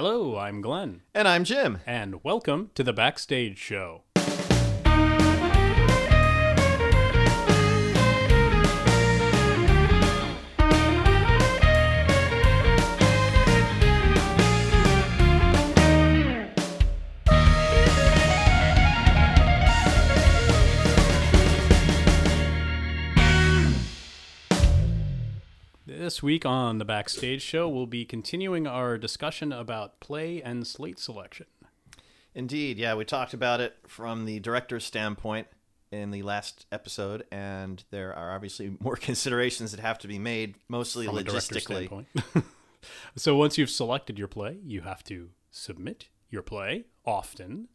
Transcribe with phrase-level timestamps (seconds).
[0.00, 1.78] Hello, I'm Glen, And I'm Jim.
[1.86, 4.02] and welcome to the Backstage Show.
[26.06, 31.00] This week on the Backstage Show, we'll be continuing our discussion about play and slate
[31.00, 31.46] selection.
[32.32, 35.48] Indeed, yeah, we talked about it from the director's standpoint
[35.90, 40.54] in the last episode, and there are obviously more considerations that have to be made,
[40.68, 42.04] mostly from logistically.
[43.16, 47.66] so once you've selected your play, you have to submit your play often.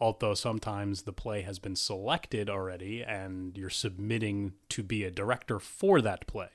[0.00, 5.58] Although sometimes the play has been selected already and you're submitting to be a director
[5.58, 6.48] for that play,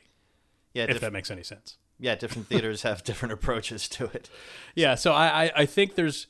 [0.73, 1.77] Yeah, if diff- that makes any sense.
[1.99, 4.29] yeah, different theaters have different approaches to it.
[4.75, 6.27] Yeah, so I, I, I think there's,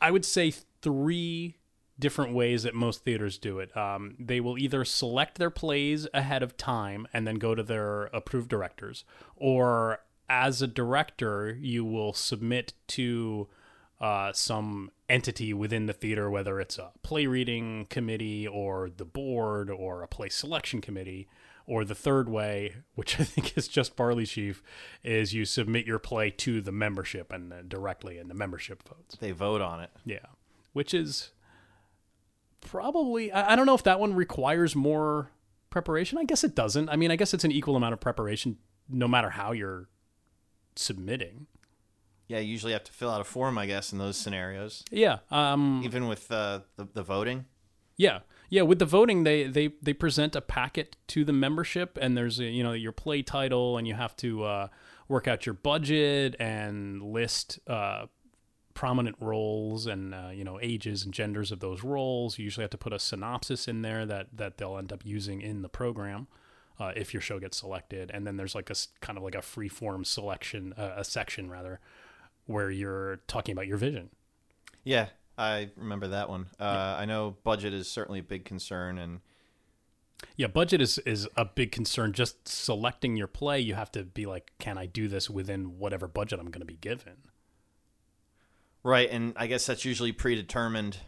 [0.00, 1.56] I would say three
[1.98, 3.76] different ways that most theaters do it.
[3.76, 8.04] Um, they will either select their plays ahead of time and then go to their
[8.06, 9.04] approved directors,
[9.36, 10.00] or
[10.30, 13.48] as a director, you will submit to
[14.00, 19.70] uh, some entity within the theater, whether it's a play reading committee or the board
[19.70, 21.26] or a play selection committee.
[21.70, 24.62] Or the third way, which I think is just barley sheaf,
[25.04, 29.16] is you submit your play to the membership and uh, directly, and the membership votes.
[29.20, 29.90] They vote on it.
[30.06, 30.24] Yeah,
[30.72, 31.30] which is
[32.60, 35.30] probably I, I don't know if that one requires more
[35.70, 36.18] preparation.
[36.18, 36.88] I guess it doesn't.
[36.88, 38.56] I mean, I guess it's an equal amount of preparation
[38.88, 39.88] no matter how you're
[40.76, 41.46] submitting.
[42.28, 45.18] Yeah, you usually have to fill out a form, I guess, in those scenarios, Yeah.
[45.30, 45.80] Um.
[45.84, 47.46] even with uh, the, the voting.
[47.96, 48.20] Yeah.
[48.48, 48.62] Yeah.
[48.62, 52.62] With the voting, they they they present a packet to the membership, and there's you
[52.62, 54.68] know your play title, and you have to uh,
[55.08, 58.06] work out your budget and list uh,
[58.74, 62.38] prominent roles and uh, you know ages and genders of those roles.
[62.38, 65.40] You usually have to put a synopsis in there that that they'll end up using
[65.40, 66.28] in the program.
[66.78, 69.42] Uh, if your show gets selected, and then there's like a kind of like a
[69.42, 71.80] free form selection, uh, a section rather,
[72.46, 74.10] where you're talking about your vision.
[74.84, 76.48] Yeah, I remember that one.
[76.58, 79.20] Uh, I know budget is certainly a big concern, and
[80.36, 82.12] Yeah, budget is is a big concern.
[82.12, 86.08] Just selecting your play, you have to be like, can I do this within whatever
[86.08, 87.14] budget I'm going to be given?
[88.82, 90.98] right, and I guess that's usually predetermined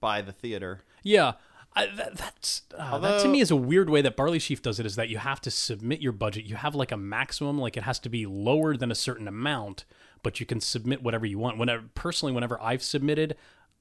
[0.00, 0.80] by the theater.
[1.02, 1.32] Yeah,
[1.76, 4.78] I, that, that's uh, that to me is a weird way that Barley Sheaf does
[4.78, 4.86] it.
[4.86, 6.44] Is that you have to submit your budget.
[6.44, 9.84] You have like a maximum, like it has to be lower than a certain amount,
[10.24, 11.56] but you can submit whatever you want.
[11.58, 13.36] Whenever personally, whenever I've submitted,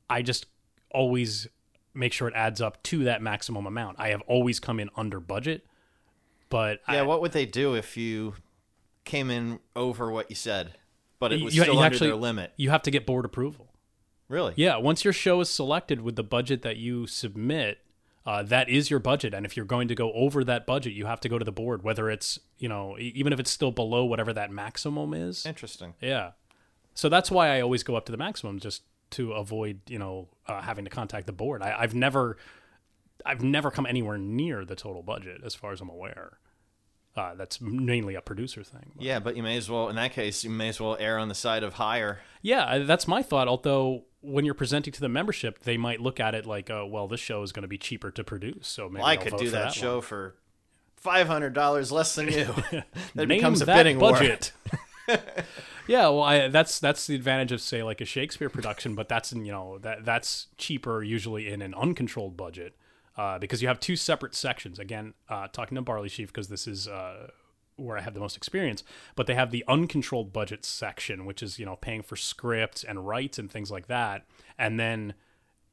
[0.08, 0.46] I just
[0.92, 1.48] always
[1.96, 4.00] make sure it adds up to that maximum amount.
[4.00, 5.66] I have always come in under budget,
[6.50, 8.36] but Yeah, I, what would they do if you
[9.06, 10.76] came in over what you said,
[11.20, 12.54] but it was you- still you under actually- their limit?
[12.58, 13.70] you have to get board approval.
[14.30, 14.54] Really?
[14.56, 17.80] Yeah, once your show is selected with the budget that you submit,
[18.26, 19.34] uh, that is your budget.
[19.34, 21.52] And if you're going to go over that budget, you have to go to the
[21.52, 25.46] board, whether it's, you know, even if it's still below whatever that maximum is.
[25.46, 25.94] Interesting.
[26.00, 26.32] Yeah.
[26.94, 30.30] So that's why I always go up to the maximum just to avoid, you know,
[30.48, 31.62] uh, having to contact the board.
[31.62, 32.38] I, I've never,
[33.26, 36.38] I've never come anywhere near the total budget as far as I'm aware.
[37.16, 38.92] Uh, that's mainly a producer thing.
[38.96, 41.20] but- Yeah, but you may as well, in that case, you may as well err
[41.20, 42.20] on the side of higher.
[42.42, 43.48] Yeah, that's my thought.
[43.48, 47.08] Although when you're presenting to the membership, they might look at it like, uh, well,
[47.08, 49.38] this show is going to be cheaper to produce, so maybe Well, I I'll could
[49.38, 50.36] do that, that show for
[50.96, 52.46] five hundred dollars less than you.
[52.72, 52.86] that
[53.16, 54.14] Name becomes a that bidding war.
[54.14, 54.52] budget.
[55.88, 59.32] yeah, well, I, that's that's the advantage of say like a Shakespeare production, but that's
[59.32, 62.76] in you know that that's cheaper usually in an uncontrolled budget
[63.18, 64.80] uh, because you have two separate sections.
[64.80, 66.88] Again, uh, talking to Barley Sheaf because this is.
[66.88, 67.28] Uh,
[67.76, 68.84] where I have the most experience,
[69.16, 73.08] but they have the uncontrolled budget section, which is you know paying for scripts and
[73.08, 74.28] rights and things like that,
[74.60, 75.16] and then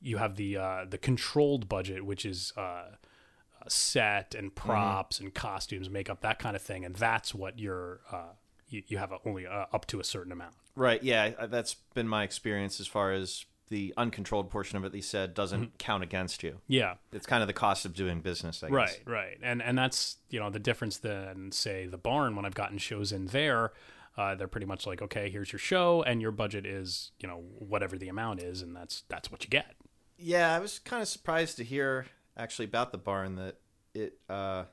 [0.00, 2.84] you have the uh, the controlled budget, which is uh,
[3.68, 8.32] set and props and costumes, makeup, that kind of thing, and that's what you're uh,
[8.68, 10.54] you, you have a, only uh, up to a certain amount.
[10.74, 11.02] Right.
[11.02, 14.92] Yeah, that's been my experience as far as the uncontrolled portion of it.
[14.92, 15.76] They said doesn't Mm-hmm.
[15.78, 16.58] count against you.
[16.66, 18.62] Yeah, It's kind of the cost of doing business.
[18.62, 18.74] I guess.
[18.74, 22.54] right, right, and and that's you know the difference than say the barn when I've
[22.54, 23.72] gotten shows in there.
[24.16, 27.44] Uh, they're pretty much like, okay, here's your show, and your budget is, you know,
[27.58, 29.76] whatever the amount is, and that's that's what you get.
[30.18, 32.06] Yeah, I was kind of surprised to hear
[32.36, 33.56] actually about the barn that
[33.94, 34.18] it.
[34.28, 34.64] Uh,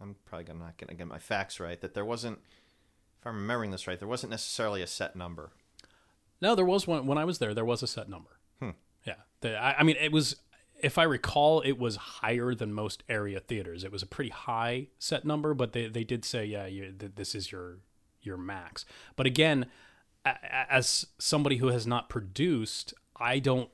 [0.00, 1.80] I'm probably not going to get my facts right.
[1.80, 2.38] That there wasn't,
[3.20, 5.52] if I'm remembering this right, there wasn't necessarily a set number.
[6.40, 7.54] No, there was one when I was there.
[7.54, 8.35] There was a set number.
[9.06, 10.36] Yeah, the, I, I mean, it was.
[10.82, 13.82] If I recall, it was higher than most area theaters.
[13.82, 17.12] It was a pretty high set number, but they, they did say, yeah, you, th-
[17.14, 17.78] this is your
[18.20, 18.84] your max.
[19.16, 19.66] But again,
[20.26, 20.36] a-
[20.72, 23.70] as somebody who has not produced, I don't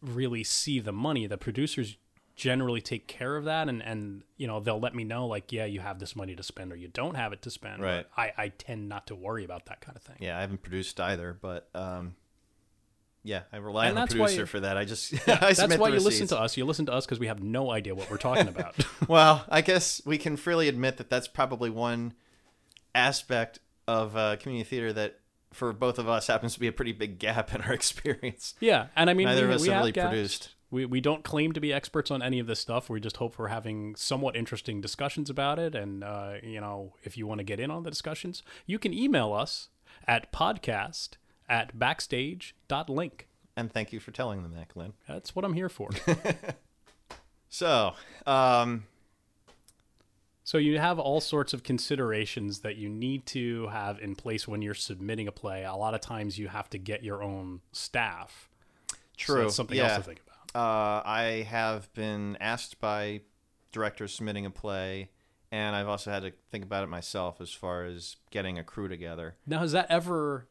[0.00, 1.26] really see the money.
[1.26, 1.96] The producers
[2.36, 5.64] generally take care of that, and and you know they'll let me know like, yeah,
[5.64, 7.82] you have this money to spend, or you don't have it to spend.
[7.82, 8.06] Right.
[8.16, 10.16] I I tend not to worry about that kind of thing.
[10.20, 12.14] Yeah, I haven't produced either, but um,
[13.24, 14.76] yeah, I rely And on the that's why- producer for that.
[14.76, 16.56] I just I That's why you listen to us.
[16.56, 18.76] You listen to us because we have no idea what we're talking about.
[19.08, 22.14] Well, I guess we can freely admit that that's probably one
[22.94, 25.20] aspect of uh, community theater that,
[25.52, 28.54] for both of us, happens to be a pretty big gap in our experience.
[28.60, 30.08] yeah, and I mean, Neither we, of us have really gaps.
[30.08, 30.48] produced.
[30.70, 32.90] We, we don't claim to be experts on any of this stuff.
[32.90, 35.74] We just hope we're having somewhat interesting discussions about it.
[35.74, 38.92] And, uh, you know, if you want to get in on the discussions, you can
[38.92, 39.68] email us
[40.08, 41.10] at podcast
[41.48, 43.28] at backstage.link.
[43.56, 44.94] And thank you for telling them that, Glen.
[45.06, 45.90] That's what I'm here for.
[47.54, 47.92] So,
[48.26, 48.82] um,
[50.42, 54.60] so you have all sorts of considerations that you need to have in place when
[54.60, 55.64] you're submitting a play.
[55.64, 58.48] A lot of times you have to get your own staff.
[58.90, 59.42] So true.
[59.42, 59.84] that's something yeah.
[59.84, 60.60] else to think about.
[60.60, 63.20] Uh, I have been asked by
[63.70, 65.10] directors submitting a play,
[65.52, 68.88] and I've also had to think about it myself as far as getting a crew
[68.88, 69.36] together.
[69.46, 70.48] Now, has that ever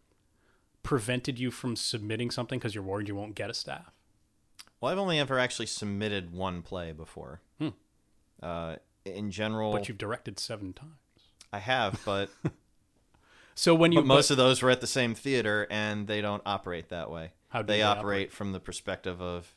[0.83, 3.91] prevented you from submitting something because you're worried you won't get a staff?
[4.79, 7.41] Well, I've only ever actually submitted one play before.
[7.57, 7.69] Hmm.
[8.41, 8.75] Uh,
[9.05, 10.91] in general, But you've directed seven times.
[11.51, 12.29] I have, but,
[13.55, 16.41] So when you but most of those were at the same theater, and they don't
[16.45, 17.31] operate that way.
[17.49, 18.31] How do they, they operate, operate?
[18.33, 19.53] from the perspective of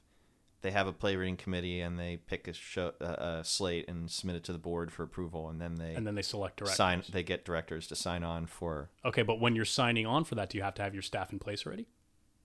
[0.62, 4.11] they have a play reading committee, and they pick a, show, uh, a slate and
[4.11, 6.76] submit it to the board for approval, and then they and then they select directors.
[6.76, 7.03] sign.
[7.11, 8.91] They get directors to sign on for.
[9.05, 11.32] Okay, but when you're signing on for that, do you have to have your staff
[11.32, 11.87] in place already?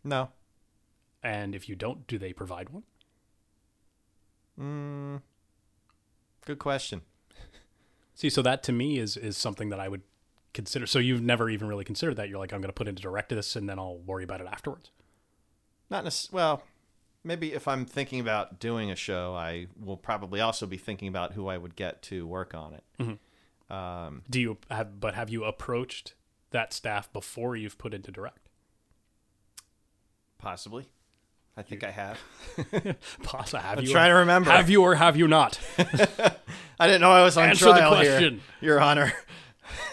[0.03, 0.29] No,
[1.23, 2.83] And if you don't, do they provide one?
[4.59, 5.21] Mm,
[6.45, 7.01] good question.
[8.15, 10.01] See, so that to me is is something that I would
[10.53, 10.85] consider.
[10.85, 12.29] So you've never even really considered that.
[12.29, 14.41] You're like, I'm going to put in to direct this, and then I'll worry about
[14.41, 14.91] it afterwards.
[15.89, 16.35] Not necessarily.
[16.43, 16.63] well.
[17.23, 21.33] Maybe if I'm thinking about doing a show, I will probably also be thinking about
[21.33, 22.83] who I would get to work on it.
[22.99, 23.73] Mm-hmm.
[23.73, 24.99] Um, Do you have?
[24.99, 26.15] But have you approached
[26.49, 28.49] that staff before you've put into direct?
[30.37, 30.87] possibly.
[31.55, 32.17] I think I have.
[33.23, 33.61] Possibly.
[33.61, 33.91] Have I'm you?
[33.91, 34.49] trying to remember.
[34.49, 35.59] Have you or have you not?
[35.77, 38.33] I didn't know I was on Answer the trial question.
[38.35, 39.13] here, Your Honor.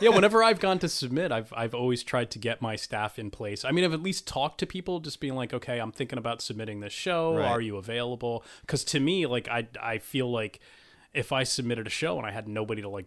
[0.00, 3.30] Yeah, whenever I've gone to submit, I've I've always tried to get my staff in
[3.30, 3.64] place.
[3.64, 6.40] I mean, I've at least talked to people, just being like, okay, I'm thinking about
[6.42, 7.36] submitting this show.
[7.36, 7.46] Right.
[7.46, 8.44] Are you available?
[8.62, 10.60] Because to me, like, I I feel like
[11.14, 13.06] if I submitted a show and I had nobody to like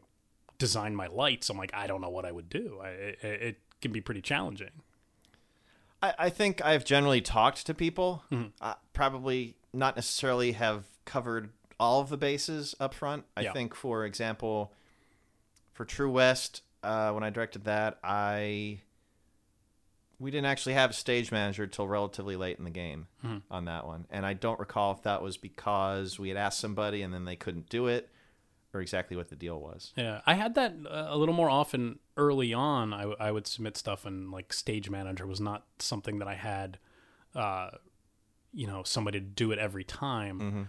[0.58, 2.80] design my lights, I'm like, I don't know what I would do.
[2.84, 4.70] I, it, it can be pretty challenging.
[6.02, 8.24] I, I think I've generally talked to people.
[8.32, 8.50] Mm-hmm.
[8.60, 13.26] Uh, probably not necessarily have covered all of the bases up front.
[13.36, 13.54] I Yeah.
[13.54, 14.74] think, for example,
[15.74, 18.80] for True West, uh, when I directed that, I
[20.20, 23.38] we didn't actually have a stage manager till relatively late in the game Mm-hmm.
[23.50, 27.02] on that one, and I don't recall if that was because we had asked somebody
[27.02, 28.10] and then they couldn't do it,
[28.74, 29.94] or exactly what the deal was.
[29.96, 32.94] Yeah, I had that uh, a little more often early on.
[32.94, 36.36] I, w- I would submit stuff, and like stage manager was not something that I
[36.36, 36.78] had,
[37.36, 37.70] uh,
[38.54, 40.40] you know, somebody to do it every time.
[40.40, 40.62] Mm-hmm.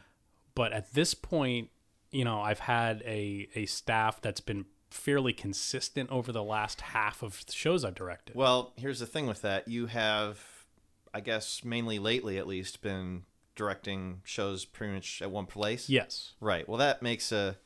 [0.55, 1.71] But at this point,
[2.11, 7.23] you know, I've had a a staff that's been fairly consistent over the last half
[7.23, 8.37] of the shows I've directed.
[8.37, 9.69] Well, here's the thing with that.
[9.69, 10.39] You have,
[11.15, 15.89] I guess, mainly lately at least, been directing shows pretty much at one place.
[15.91, 16.69] yes, Right.
[16.69, 17.57] Well, that makes a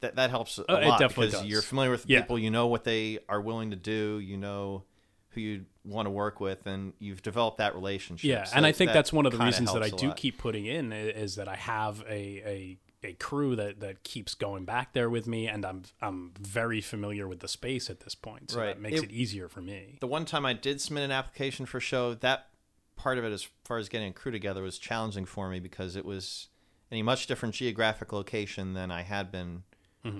[0.00, 1.44] that that helps a Uh, lot because does.
[1.44, 2.20] you're familiar with Yeah.
[2.22, 2.38] people.
[2.38, 4.18] You know what they are willing to do.
[4.18, 4.84] You know
[5.30, 8.26] who you want to work with, and you've developed that relationship.
[8.28, 10.38] yeah, So and I think that that's one of the reasons that I do keep
[10.38, 14.92] putting in is that I have a a a crew that, that keeps going back
[14.92, 18.58] there with me, and I'm I'm very familiar with the space at this point, so
[18.60, 18.66] Right.
[18.68, 19.96] that makes It- it, easier for me.
[20.00, 22.50] The one time I did submit an application for show, that
[22.96, 25.96] part of it, as far as getting a crew together, was challenging for me because
[25.96, 26.48] it was
[26.90, 29.62] in a much different geographic location than I had been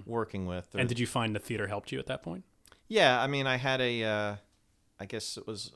[0.06, 0.68] working with.
[0.68, 0.78] Mm-hmm.
[0.78, 2.44] And did you find the theater helped you at that point?
[2.88, 4.36] Yeah, I mean, I had a, uh,
[4.98, 5.72] I guess it was,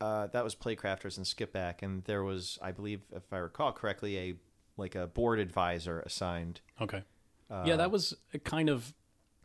[0.00, 4.16] uh, that was Playcrafters and Skippack, and there was, I believe, if I recall correctly,
[4.18, 4.34] a
[4.76, 6.60] like a board advisor assigned.
[6.80, 7.02] Okay.
[7.50, 8.14] Uh, yeah, that was
[8.44, 8.94] kind of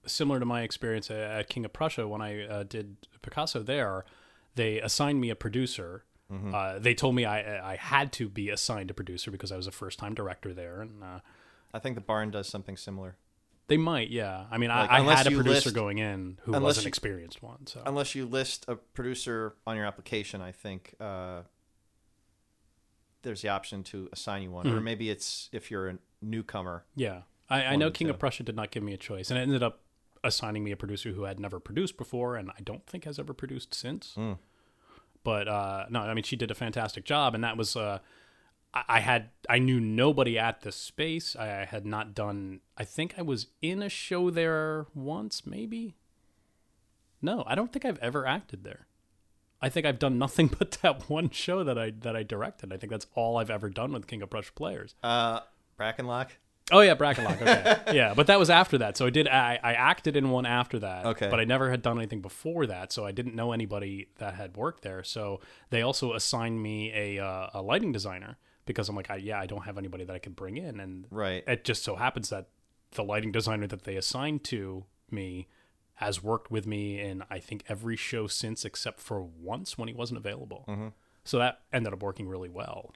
[0.05, 4.05] similar to my experience at, King of Prussia when I uh, did Picasso there.
[4.55, 6.05] They assigned me a producer.
[6.31, 6.53] Mm-hmm.
[6.53, 9.67] Uh, they told me I I had to be assigned a producer because I was
[9.67, 11.19] a first time director there, and uh,
[11.73, 13.15] I think the barn does something similar,
[13.67, 14.45] they might, yeah.
[14.49, 17.43] I mean, Like, I, I had a producer list- going in who was an experienced
[17.43, 17.67] one.
[17.67, 20.41] So unless you list a producer on your application.
[20.41, 21.41] I think uh,
[23.27, 24.77] there's the option to assign you one, Mm-hmm.
[24.77, 26.85] or maybe it's if you're a newcomer.
[26.95, 28.17] yeah, I, I know King of.
[28.17, 29.81] Prussia did not give me a choice, and it ended up
[30.23, 33.33] assigning me a producer who had never produced before, and I don't think has ever
[33.33, 34.13] produced since.
[34.17, 34.37] Mm.
[35.23, 37.99] But uh, no, I mean she did a fantastic job, and that was uh,
[38.73, 41.35] I, I had I knew nobody at the space.
[41.35, 42.61] I had not done.
[42.77, 45.95] I think I was in a show there once, maybe.
[47.21, 48.86] No, I don't think I've ever acted there.
[49.61, 52.71] I think I've done nothing but that one show that I that I directed.
[52.73, 54.95] I think that's all I've ever done with King of Prussia players.
[55.03, 55.41] Uh,
[55.79, 56.29] Brackenlock.
[56.69, 57.41] Oh yeah, Brackenlock.
[57.41, 58.97] Okay, yeah, but that was after that.
[58.97, 59.27] So I did.
[59.27, 61.05] I, I acted in one after that.
[61.05, 61.29] Okay.
[61.29, 64.57] but I never had done anything before that, so I didn't know anybody that had
[64.57, 65.01] worked there.
[65.03, 69.39] So they also assigned me a uh, a lighting designer because I'm like, I, yeah,
[69.39, 71.41] I don't have anybody that I could bring in, and Right.
[71.47, 72.49] it just so happens that
[72.91, 75.47] the lighting designer that they assigned to me
[75.97, 79.93] has worked with me in I think every show since, except for once when he
[79.93, 80.63] wasn't available.
[80.67, 80.87] Mm-hmm.
[81.23, 82.93] So that ended up working really well.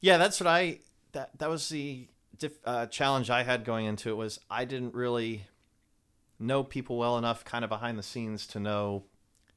[0.00, 0.80] Yeah, that's what I.
[1.12, 4.14] That that was the diff, uh, challenge I had going into it.
[4.14, 5.46] Was I didn't really
[6.38, 9.04] know people well enough, kind of behind the scenes, to know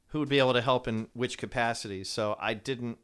[0.08, 2.04] who would be able to help in which capacity.
[2.04, 2.98] So I didn't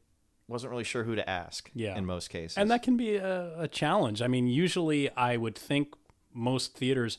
[0.47, 1.71] wasn't really sure who to ask.
[1.75, 1.97] Yeah.
[1.99, 2.57] in most cases.
[2.57, 4.23] And that can be a, a challenge.
[4.23, 5.95] I mean, usually I would think
[6.33, 7.19] most theaters,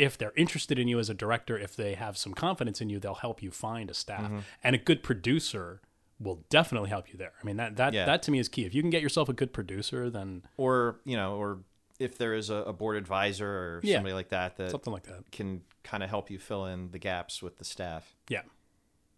[0.00, 2.98] if they're interested in you as a director, if they have some confidence in you,
[2.98, 4.22] they'll help you find a staff.
[4.24, 4.38] Mm-hmm.
[4.64, 5.80] And a good producer
[6.18, 7.32] will definitely help you there.
[7.42, 8.06] I mean, that that Yeah.
[8.06, 8.64] that to me is key.
[8.64, 11.60] If you can get yourself a good producer, then or you know, or
[11.98, 13.96] if there is a, a board advisor or Yeah.
[13.96, 15.30] somebody like that that something like that.
[15.32, 18.14] can kind of help you fill in the gaps with the staff.
[18.28, 18.42] Yeah.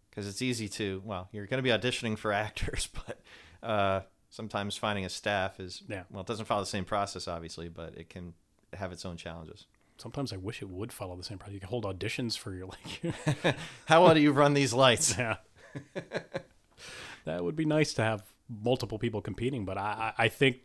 [0.09, 3.19] because it's easy to well you're going to be auditioning for actors but
[3.63, 6.03] uh, sometimes finding a staff is Yeah.
[6.11, 8.33] well it doesn't follow the same process obviously but it can
[8.73, 9.65] have its own challenges
[9.97, 11.53] Sometimes I wish it would follow the same process.
[11.53, 13.15] You can hold auditions for your like
[13.85, 15.37] how well do you run these lights Yeah.
[17.25, 20.57] that would be nice to have multiple people competing, but I, I think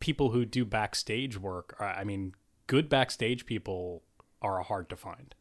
[0.00, 2.34] people who do backstage work, are, I mean,
[2.66, 4.02] good backstage people
[4.42, 5.34] are hard to find.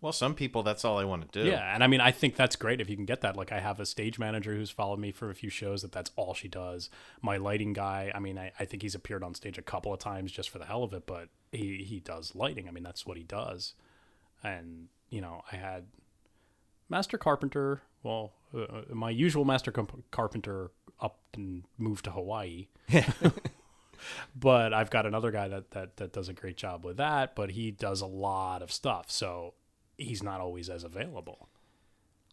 [0.00, 2.36] well some people that's all they want to do Yeah, and I mean, I think
[2.36, 3.36] that's great if you can get that.
[3.36, 6.10] Like, I have a stage manager who's followed me for a few shows that that's
[6.16, 6.90] all she does.
[7.20, 9.98] My lighting guy, I mean, I, I think he's appeared on stage a couple of
[9.98, 12.68] times just for the hell of it, but he he does lighting.
[12.68, 13.74] I mean, that's what he does.
[14.42, 15.86] And you know, I had
[16.88, 17.82] master carpenter.
[18.02, 20.70] Well, uh, my usual master comp- carpenter
[21.00, 22.68] up and moved to Hawaii.
[24.36, 27.34] but I've got another guy that, that that does a great job with that.
[27.34, 29.54] But he does a lot of stuff, so
[29.96, 31.48] he's not always as available.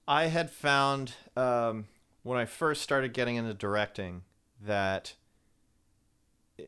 [0.08, 1.86] i had found um,
[2.24, 4.24] when i first started getting into directing
[4.60, 5.14] that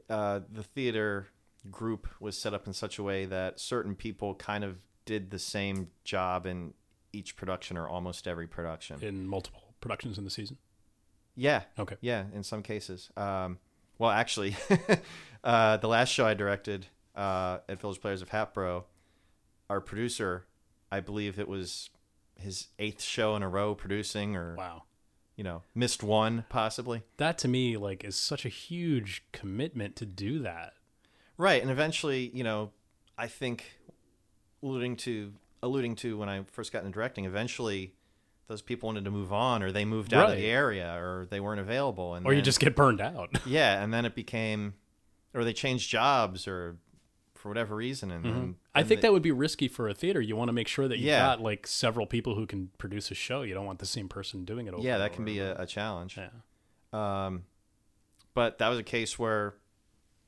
[0.10, 1.28] uh, the theater
[1.72, 5.40] group was set up in such a way that certain people kind of did the
[5.40, 6.74] same job in
[7.12, 10.58] each production or almost every production in multiple productions in the season.
[11.36, 11.64] Yeah.
[11.80, 11.96] Okay.
[12.02, 13.10] Yeah, in some cases.
[13.18, 13.60] Um,
[13.98, 14.56] well, actually,
[15.44, 18.86] uh, the last show I directed uh, at Village Players of Hatboro,
[19.70, 20.46] our producer,
[20.92, 21.90] I believe it was
[22.40, 24.84] his eighth show in a row producing, or Wow.
[25.36, 27.04] you know, missed one possibly.
[27.18, 30.74] That to me like is such a huge commitment to do that.
[31.38, 32.72] Right, and eventually, you know,
[33.18, 33.80] I think
[34.62, 37.94] alluding to alluding to when I first got into directing, eventually
[38.48, 41.40] those people wanted to move on, or they moved out of the area, or they
[41.40, 43.30] weren't available, and Or you just get burned out.
[43.46, 44.74] yeah, and then it became,
[45.34, 46.76] or they changed jobs, or
[47.36, 48.52] for whatever reason, and Mm-hmm.
[48.76, 50.20] I think they- that would be risky for a theater.
[50.22, 51.20] You want to make sure that you've Yeah.
[51.20, 53.42] got like several people who can produce a show.
[53.44, 54.84] You don't want the same person doing it over.
[54.84, 56.18] yeah, that can be a, a challenge.
[56.18, 57.00] over.
[57.02, 57.44] Um,
[58.34, 59.56] but that was a case where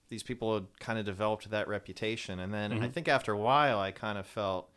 [0.10, 2.94] these people had kind of developed that reputation, and then I Mhm.
[2.94, 4.70] think after a while, I kind of felt,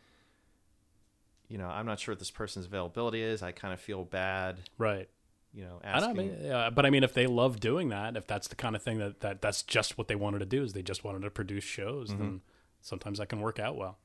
[1.47, 3.41] you know, I'm not sure what this person's availability is.
[3.43, 4.61] I kind of feel bad.
[4.77, 5.09] Right.
[5.51, 6.15] you know, I asking.
[6.15, 8.75] don't mean, yeah, but I mean, if they love doing that, if that's the kind
[8.75, 11.23] of thing that, that that's just what they wanted to do, is they just wanted
[11.23, 12.19] to produce shows, Mm-hmm.
[12.19, 12.41] then
[12.81, 13.97] sometimes that can work out well.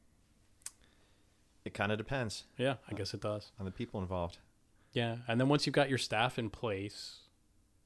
[1.66, 3.52] it kind of depends Yeah, I guess it does.
[3.59, 4.38] on the people involved.
[4.93, 7.21] Yeah, and then once you've got your staff in place,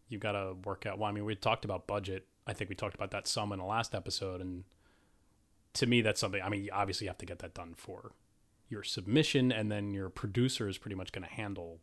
[0.09, 0.99] you've got to work out.
[0.99, 2.27] Well, I mean, we talked about budget.
[2.49, 4.65] I think we talked about that some in the last episode, and
[5.75, 6.41] to me, that's something.
[6.43, 8.13] I mean, obviously, you have to get that done for
[8.71, 11.81] your submission, and then your producer is pretty much going to handle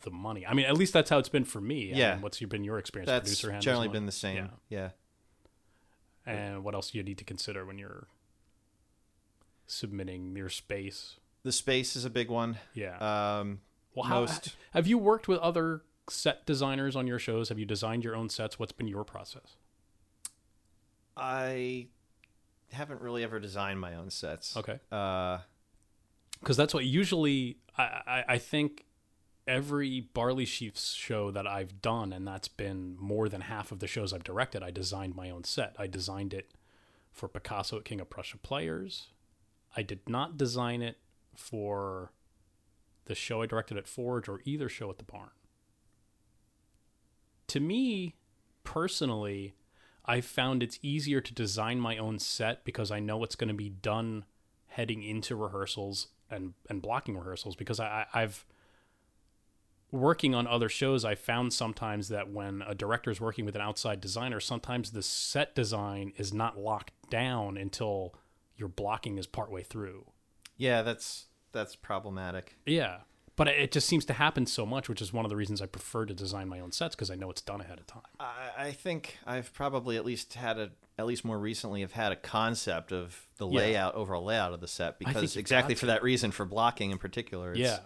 [0.00, 0.46] the money.
[0.46, 1.92] I mean, at least that's how it's been for me.
[1.92, 2.12] I Yeah.
[2.14, 3.06] mean, what's been your experience?
[3.08, 3.98] That's producer generally money?
[3.98, 4.48] been the same.
[4.68, 4.90] Yeah.
[6.26, 6.32] yeah.
[6.34, 8.08] And what else do you need to consider when you're
[9.66, 11.16] submitting your space?
[11.44, 12.58] The space is a big one.
[12.74, 12.96] Yeah.
[13.40, 13.60] Um,
[13.94, 17.48] Well, how, most- have you worked with other set designers on your shows?
[17.48, 18.58] Have you designed your own sets?
[18.58, 19.56] What's been your process?
[21.16, 21.88] I
[22.72, 24.56] haven't really ever designed my own sets.
[24.56, 25.38] Okay, Uh,
[26.40, 28.84] because that's what usually I, I I think
[29.46, 33.86] every Barley Sheafs show that I've done, and that's been more than half of the
[33.86, 34.62] shows I've directed.
[34.62, 35.74] I designed my own set.
[35.78, 36.52] I designed it
[37.12, 39.08] for Picasso at King of Prussia Players.
[39.76, 40.98] I did not design it
[41.36, 42.12] for
[43.06, 45.30] the show I directed at Forge or either show at the Barn.
[47.48, 48.14] to me
[48.64, 49.54] personally,
[50.04, 53.54] I found it's easier to design my own set because I know it's going to
[53.54, 54.24] be done
[54.66, 58.46] heading into rehearsals and and blocking rehearsals because I, I I've
[59.90, 63.60] working on other shows I found sometimes that when a director is working with an
[63.60, 68.14] outside designer sometimes the set design is not locked down until
[68.56, 70.06] your blocking is partway through.
[70.56, 72.56] Yeah, that's that's problematic.
[72.64, 72.98] Yeah.
[73.44, 75.66] But it just seems to happen so much, which is one of the reasons I
[75.66, 78.02] prefer to design my own sets because I know it's done ahead of time.
[78.20, 82.12] I, I think I've probably at least had a at least more recently have had
[82.12, 83.58] a concept of the Yeah.
[83.58, 87.52] layout overall layout of the set because exactly for that reason for blocking in particular
[87.52, 87.78] it's yeah.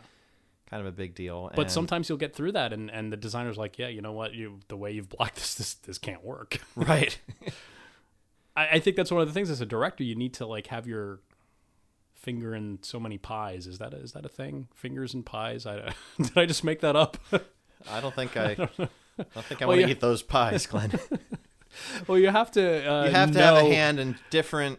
[0.68, 3.16] kind of a big deal But and- sometimes you'll get through that and, and the
[3.16, 6.24] designer's like, yeah, you know what, you the way you've blocked this this, this can't
[6.24, 6.58] work.
[6.74, 7.18] right
[8.56, 10.66] I, I think that's one of the things as a director you need to like
[10.66, 11.20] have your
[12.16, 13.66] finger in so many pies.
[13.66, 14.68] Is that a, is that a thing?
[14.74, 15.66] Fingers in pies?
[15.66, 17.16] I did I just make that up?
[17.90, 18.66] I don't think I I don't
[19.46, 20.98] think I Well, want to eat those pies Glen
[22.06, 24.78] well, you have to uh, you have to have a hand in different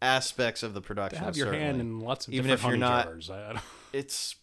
[0.00, 1.80] aspects of the production have your hand certainly.
[1.80, 3.26] in lots of Even if you're not- jars.
[3.28, 3.58] Don't-
[3.92, 4.36] it's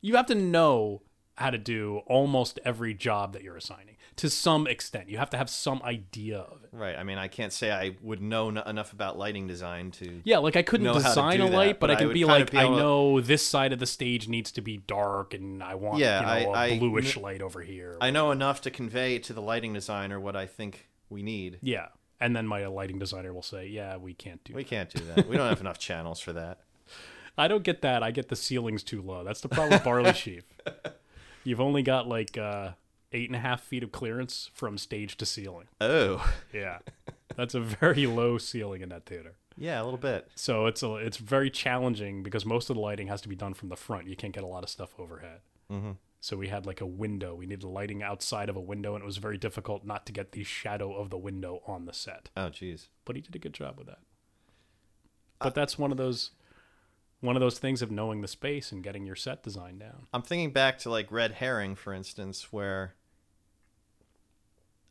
[0.00, 1.02] you have to know
[1.34, 5.08] how to do almost every job that you're assigning to some extent.
[5.10, 6.70] You have to have some idea of it.
[6.72, 10.22] right I mean I can't say I would know n- enough about lighting design to
[10.24, 12.14] Yeah, like I couldn't know design a that, light, but, but I I can would
[12.14, 14.78] be like, be I able to- know this side of the stage needs to be
[14.78, 17.96] dark, and I want Yeah, you know, a I- I bluish kn- light over here.
[18.00, 21.88] I know enough to convey to the lighting designer what I think we need yeah,
[22.18, 24.68] and then my lighting designer will say, "Yeah, we can't do." we that.
[24.70, 26.60] can't do that we don't have enough channels for that
[27.38, 28.02] I don't get that.
[28.02, 29.22] I get the ceilings too low.
[29.22, 30.44] That's the problem with Barley Sheaf.
[31.44, 32.70] You've only got like uh,
[33.12, 35.68] eight and a half feet of clearance from stage to ceiling.
[35.80, 36.78] oh Yeah,
[37.36, 39.36] that's a very low ceiling in that theater.
[39.56, 43.08] yeah a little bit So it's a, it's very challenging because most of the lighting
[43.08, 44.06] has to be done from the front.
[44.06, 45.40] You can't get a lot of stuff overhead.
[45.70, 45.92] mm-hmm.
[46.20, 47.34] So we had like a window.
[47.36, 50.32] We needed lighting outside of a window, and it was very difficult not to get
[50.32, 52.30] the shadow of the window on the set.
[52.36, 54.00] oh jeez But he did a good job with that.
[55.38, 56.30] But that's one of those
[57.20, 60.06] one of those things of knowing the space and getting your set design down.
[60.12, 62.94] I'm thinking back to like Red Herring, for instance, where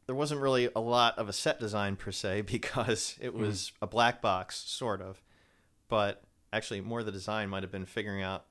[0.05, 3.41] there wasn't really a lot of a set design per se because it hmm.
[3.41, 5.21] was a black box, sort of.
[5.87, 8.45] But actually, more the design might have been figuring out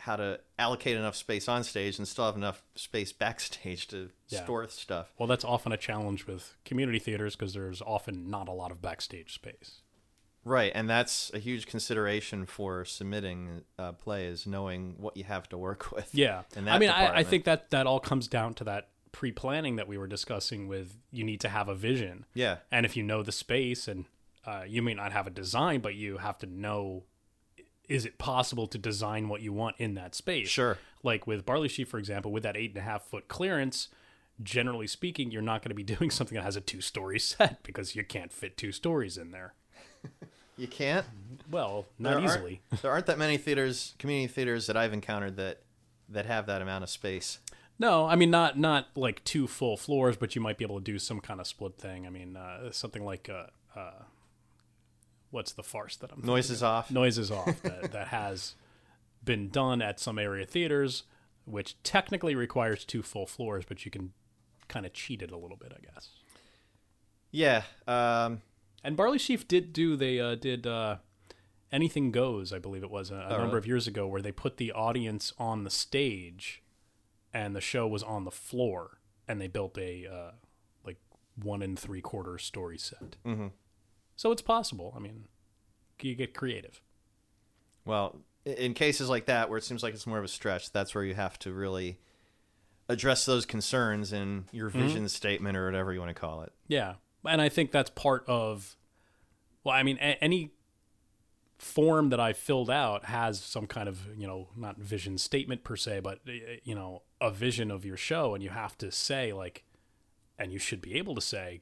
[0.00, 4.42] how to allocate enough space on stage and still have enough space backstage to Yeah.
[4.44, 5.12] store stuff.
[5.18, 8.80] Well, that's often a challenge with community theaters because there's often not a lot of
[8.80, 9.82] backstage space.
[10.44, 15.58] Right, and that's a huge consideration for submitting uh, plays, knowing what you have to
[15.58, 16.14] work with.
[16.14, 19.76] Yeah, in I mean, I, I think that that all comes down to that pre-planning
[19.76, 20.66] that we were discussing.
[20.66, 24.06] With you need to have a vision, Yeah, and if you know the space, and
[24.46, 27.04] uh, you may not have a design, but you have to know
[27.90, 30.48] is it possible to design what you want in that space?
[30.48, 30.78] sure.
[31.02, 33.88] Like with Barley Sheaf, for example, with that eight and a half foot clearance,
[34.40, 37.62] generally speaking, you're not going to be doing something that has a two story set
[37.64, 39.54] because you can't fit two stories in there.
[40.56, 41.06] You can't.
[41.50, 42.60] Well, There not aren't- easily.
[42.82, 45.62] there aren't that many theaters, community theaters that I've encountered that
[46.08, 47.38] that have that amount of space.
[47.78, 50.84] No, I mean not not like two full floors, but you might be able to
[50.84, 52.06] do some kind of split thing.
[52.06, 53.46] I mean, uh, something like uh,
[53.78, 54.02] uh,
[55.30, 56.90] what's the farce that I'm noises off.
[56.90, 58.54] noises off that, that has
[59.24, 61.04] been done at some area theaters,
[61.46, 64.12] which technically requires two full floors, but you can
[64.68, 66.08] kind of cheat it a little bit, I guess.
[67.30, 67.62] Yeah.
[67.86, 68.42] Um,
[68.82, 70.96] And Barley Sheaf did do they uh, did uh,
[71.70, 73.58] anything goes, I believe it was a, a number really?
[73.58, 76.62] of years ago, where they put the audience on the stage,
[77.32, 80.30] and the show was on the floor, and they built a uh,
[80.84, 80.98] like
[81.36, 83.16] one and three quarter story set.
[83.24, 83.48] hmm
[84.16, 84.94] So it's possible.
[84.96, 85.24] I mean,
[86.00, 86.80] you get creative.
[87.84, 90.94] Well, in cases like that where it seems like it's more of a stretch, that's
[90.94, 91.98] where you have to really
[92.88, 94.78] address those concerns in your Mm-hmm.
[94.80, 96.52] vision statement or whatever you want to call it.
[96.66, 98.76] Yeah, and I think that's part of.
[99.64, 100.52] Well, I mean, a- any
[101.58, 105.76] form that I filled out has some kind of you know not vision statement per
[105.76, 106.32] se, but uh,
[106.64, 109.64] you know a vision of your show, and you have to say like,
[110.38, 111.60] and you should be able to say,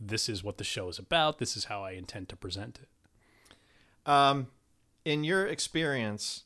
[0.00, 1.38] this is what the show is about.
[1.38, 4.10] This is how I intend to present it.
[4.10, 4.48] Um,
[5.04, 6.44] in your experience,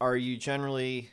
[0.00, 1.10] are you generally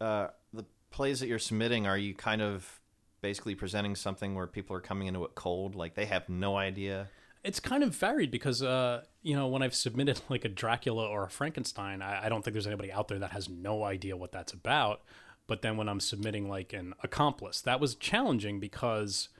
[0.00, 1.86] uh, the plays that you're submitting?
[1.86, 2.79] Are you kind of
[3.20, 7.08] basically presenting something where people are coming into it cold, like they have no idea?
[7.42, 11.24] It's kind of varied because, uh, you know, when I've submitted like a Dracula or
[11.24, 14.32] a Frankenstein, I, I don't think there's anybody out there that has no idea what
[14.32, 15.02] that's about.
[15.46, 19.30] But then when I'm submitting like an accomplice, that was challenging because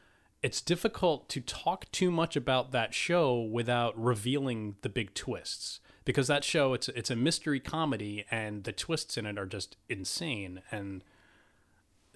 [0.43, 5.81] it's difficult to talk too much about that show without revealing the big twists.
[6.05, 9.77] Because that show, it's it's a mystery comedy, and the twists in it are just
[9.88, 10.62] insane.
[10.71, 11.05] And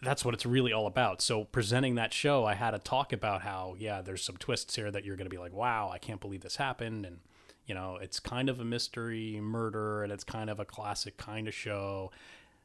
[0.05, 1.21] that's what it's really all about.
[1.21, 4.90] So presenting that show, I had to talk about how yeah, there's some twists here
[4.90, 7.19] that you're going to be like, wow, I can't believe this happened, and
[7.67, 11.49] you know, it's kind of a mystery murder, and it's kind of a classic kind
[11.49, 12.11] of show,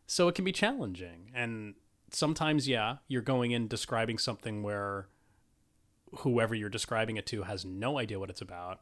[0.07, 1.31] so it can be challenging.
[1.33, 1.75] And
[2.11, 5.07] sometimes, yeah, you're going in describing something where
[6.19, 8.81] whoever you're describing it to has no idea what it's about.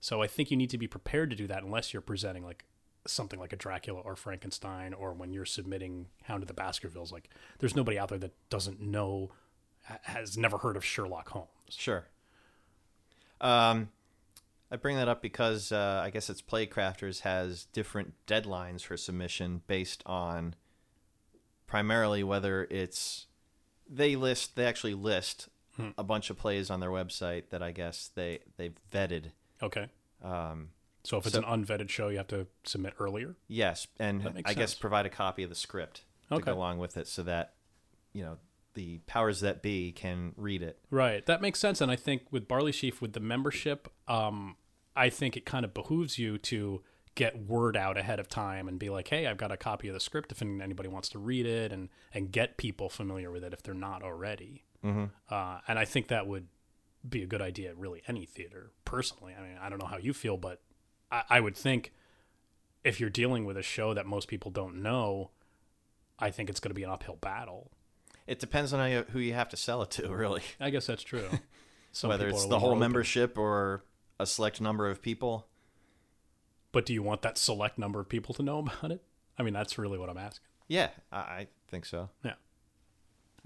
[0.00, 2.64] So I think you need to be prepared to do that unless you're presenting like
[3.08, 7.28] something like a Dracula or Frankenstein, or when you're submitting Hound of the Baskervilles, like
[7.58, 9.30] there's nobody out there that doesn't know,
[10.02, 11.48] has never heard of Sherlock Holmes.
[11.70, 12.06] Sure.
[13.40, 13.88] Um,
[14.70, 19.62] I bring that up because uh, I guess it's Playcrafters has different deadlines for submission
[19.66, 20.54] based on
[21.66, 23.26] primarily whether it's
[23.88, 25.90] they list they actually list Hmm.
[25.96, 29.26] a bunch of plays on their website that I guess they they've vetted.
[29.62, 29.86] Okay.
[30.24, 30.70] Um,
[31.08, 33.36] So if it's So- an unvetted show, you have to submit earlier.
[33.46, 36.44] yes, and That makes I guess provide a copy of the script to Okay.
[36.44, 37.54] go along with it so that
[38.12, 38.38] you know
[38.74, 40.78] the powers that be can read it.
[40.90, 41.24] Right.
[41.26, 41.80] That makes sense.
[41.80, 44.56] And I think with Barley Sheaf, with the membership, um,
[44.94, 48.78] I think it kind of behooves you to get word out ahead of time and
[48.78, 51.46] be like, hey, I've got a copy of the script if anybody wants to read
[51.46, 54.64] it and, and get people familiar with it if they're not already.
[54.84, 55.06] Mm-hmm.
[55.28, 56.46] Uh, and I think that would
[57.08, 59.34] be a good idea at really any theater, personally.
[59.36, 60.62] I mean, I don't know how you feel, but
[61.10, 61.92] I, I would think
[62.84, 65.30] if you're dealing with a show that most people don't know,
[66.18, 67.70] I think it's going to be an uphill battle.
[68.26, 70.42] It depends on how you, who you have to sell it to, really.
[70.60, 71.28] I guess that's true.
[72.02, 72.80] Whether it's the whole open.
[72.80, 73.82] membership or
[74.20, 75.48] a select number of people.
[76.70, 79.02] But do you want that select number of people to know about it?
[79.38, 80.44] I mean, that's really what I'm asking.
[80.68, 82.10] Yeah, I, I think so.
[82.24, 82.34] Yeah.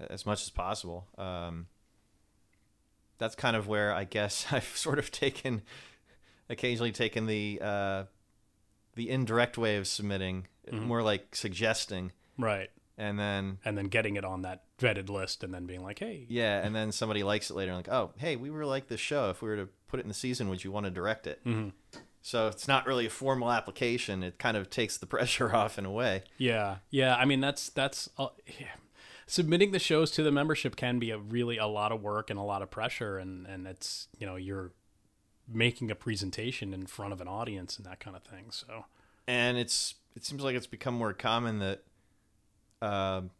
[0.09, 1.07] As much as possible.
[1.17, 1.67] Um,
[3.17, 5.61] that's kind of where I guess I've sort of taken,
[6.49, 8.03] occasionally taken the uh,
[8.95, 10.83] the indirect way of submitting, Mhm.
[10.83, 12.69] more like suggesting, Right.
[12.97, 16.25] and then And then getting it on that vetted list and then being like, hey,
[16.29, 19.29] yeah, and then somebody likes it later, like, oh, hey, we really like this show.
[19.31, 21.43] If we were to put it in the season, would you want to direct it?
[21.45, 21.71] mhm.
[22.21, 24.23] So it's not really a formal application.
[24.23, 26.23] It kind of takes the pressure off in a way.
[26.37, 27.15] yeah, yeah.
[27.15, 28.27] I mean, that's, that's, uh,
[28.59, 28.67] yeah.
[29.25, 32.37] submitting the shows to the membership can be a really a lot of work and
[32.39, 33.17] a lot of pressure.
[33.17, 34.71] And, and it's, you know, you're
[35.51, 38.45] making a presentation in front of an audience and that kind of thing.
[38.49, 38.85] So,
[39.27, 41.83] and it's it seems like it's become more common that
[42.81, 43.31] um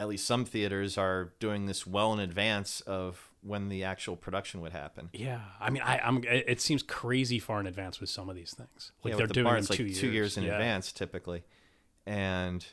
[0.00, 4.60] at least some theaters are doing this well in advance of when the actual production
[4.60, 5.08] would happen.
[5.12, 8.54] yeah, I mean, I, I'm, it seems crazy far in advance with some of these
[8.54, 8.90] things.
[9.04, 10.52] Like Yeah, they're the doing bar, it's like two, two years in yeah.
[10.54, 11.44] advance typically,
[12.06, 12.66] and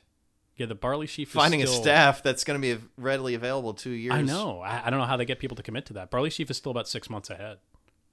[0.56, 1.28] Yeah, the barley sheaf.
[1.28, 4.14] is finding still- a staff that's going to be readily available two years.
[4.16, 4.62] I know.
[4.62, 6.10] I, I don't know how they get people to commit to that.
[6.10, 7.58] Barley sheaf is still about six months ahead.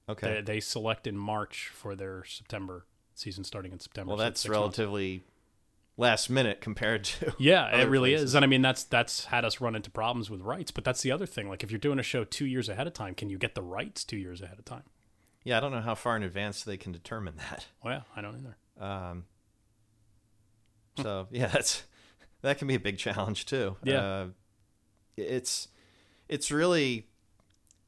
[0.08, 0.34] Okay.
[0.36, 4.10] They, they select in March for their September season starting in September.
[4.10, 4.78] well, so that's six months.
[4.78, 5.24] relatively
[5.96, 7.34] last minute compared to.
[7.38, 8.30] Yeah, it really places.
[8.30, 8.34] is.
[8.36, 10.70] And I mean, that's that's had us run into problems with rights.
[10.70, 11.48] But that's the other thing.
[11.48, 13.62] Like, if you're doing a show two years ahead of time, can you get the
[13.62, 14.84] rights two years ahead of time?
[15.44, 17.66] Yeah, I don't know how far in advance they can determine that.
[17.82, 18.56] Well, yeah, I don't either.
[18.80, 19.24] Um,
[20.96, 21.84] so yeah, that's
[22.42, 23.76] that can be a big challenge too.
[23.82, 24.00] Yeah.
[24.00, 24.26] uh,
[25.16, 25.68] it's
[26.28, 27.08] it's really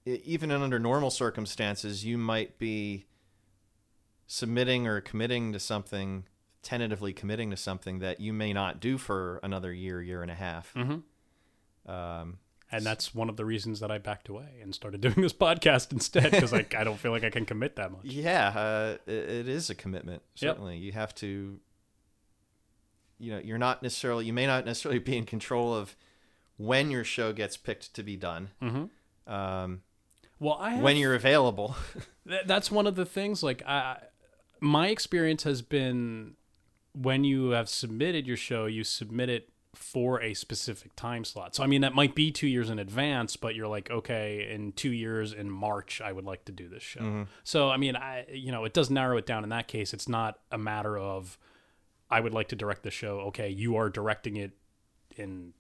[0.06, 3.06] even under normal circumstances, you might be
[4.26, 6.24] submitting or committing to something,
[6.62, 10.34] tentatively committing to something that you may not do for another year, year and a
[10.34, 10.72] half.
[10.74, 11.90] Mm-hmm.
[11.90, 12.38] Um,
[12.70, 15.92] And that's one of the reasons that I backed away and started doing this podcast
[15.92, 18.04] instead because I, I don't feel like I can commit that much.
[18.04, 20.22] Yeah, uh, it, it is a commitment.
[20.36, 20.50] Yep.
[20.56, 21.58] Certainly, you have to.
[23.18, 24.24] You know, you're not necessarily.
[24.24, 25.94] You may not necessarily be in control of
[26.56, 28.50] when your show gets picked to be done.
[28.62, 29.32] Mm-hmm.
[29.32, 29.82] Um,
[30.40, 31.76] Well, I have, when you're available.
[32.28, 33.98] Th- that's one of the things like I
[34.60, 36.34] my experience has been
[36.92, 41.54] when you have submitted your show you submit it for a specific time slot.
[41.54, 44.72] So i mean that might be two years in advance but you're like okay in
[44.72, 47.00] two years in march i would like to do this show.
[47.00, 47.26] Mhm.
[47.44, 49.94] so i mean i you know it does narrow it down in that case.
[49.94, 51.38] It's not a matter of
[52.10, 53.20] i would like to direct the show.
[53.28, 54.52] Okay you are directing it
[55.16, 55.52] in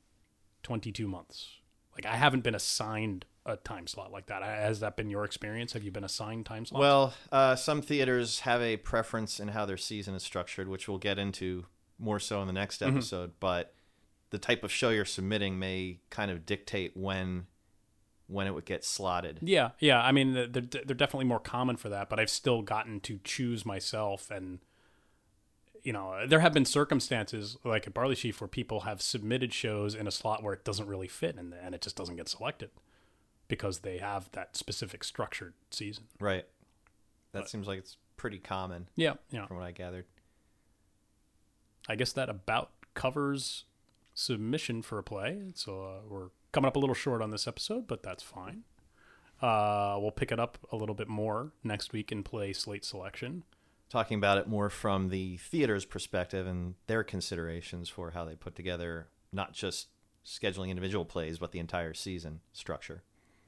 [0.64, 1.48] 22 months.
[1.94, 5.72] Like i haven't been assigned a time slot like that has that been your experience
[5.72, 9.64] have you been assigned time slots well, uh, some theaters have a preference in how
[9.64, 11.64] their season is structured, which we'll get into
[11.98, 12.88] more so in the next Mhm.
[12.92, 13.32] episode.
[13.40, 13.74] But
[14.30, 17.46] the type of show you're submitting may kind of dictate when
[18.26, 19.40] when it would get slotted.
[19.42, 20.00] Yeah, yeah.
[20.00, 23.66] I mean, they're, they're definitely more common for that, but I've still gotten to choose
[23.66, 24.30] myself.
[24.30, 24.60] And,
[25.82, 29.96] you know, there have been circumstances like at Barley Sheaf where people have submitted shows
[29.96, 32.70] in a slot where it doesn't really fit and, and it just doesn't get selected
[33.50, 36.04] because they have that specific structured season.
[36.18, 36.46] Right.
[37.32, 39.46] That But- seems like it's pretty common Yeah, yeah.
[39.46, 40.06] from what I gathered.
[41.88, 43.64] I guess that about covers
[44.14, 45.52] submission for a play.
[45.54, 48.64] So uh, we're coming up a little short on this episode, but that's fine.
[49.40, 53.44] Uh, we'll pick it up a little bit more next week and play slate selection.
[53.88, 58.54] Talking about it more from the theater's perspective and their considerations for how they put
[58.54, 59.88] together not just
[60.24, 63.02] scheduling individual plays, but the entire season structure.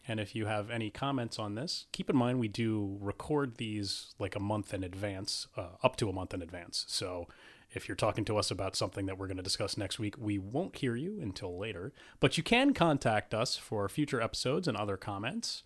[0.07, 4.15] And if you have any comments on this, keep in mind we do record these
[4.19, 6.85] like a month in advance, uh, up to a month in advance.
[6.89, 7.29] So
[7.71, 10.39] if you're talking to us about something that we're going to discuss next week, we
[10.39, 11.93] won't hear you until later.
[12.21, 15.63] But you can contact us for future episodes and other comments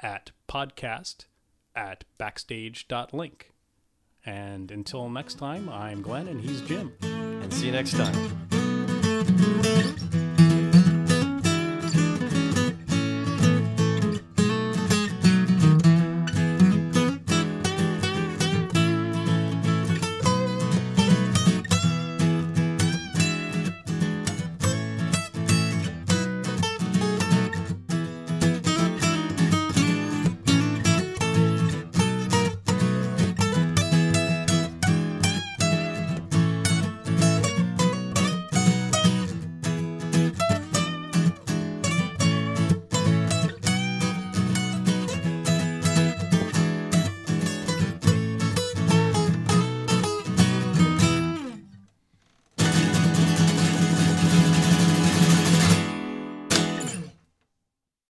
[0.00, 1.26] at podcast
[1.74, 3.50] at backstage.link.
[4.24, 6.92] And until next time, I'm Glen and he's Jim.
[7.02, 8.51] And see you next time.